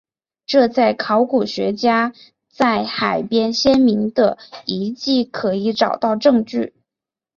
[0.47, 2.11] 这在考古学家
[2.49, 6.73] 在海边先民的遗迹可以找到证据。